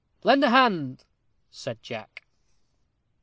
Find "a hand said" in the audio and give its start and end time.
0.43-1.83